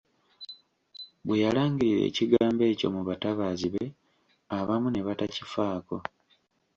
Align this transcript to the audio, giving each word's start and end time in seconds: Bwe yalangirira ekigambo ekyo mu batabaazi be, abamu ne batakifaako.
Bwe 1.25 1.41
yalangirira 1.43 2.01
ekigambo 2.09 2.61
ekyo 2.71 2.87
mu 2.95 3.01
batabaazi 3.07 3.67
be, 3.73 3.83
abamu 4.57 4.87
ne 4.91 5.01
batakifaako. 5.07 5.97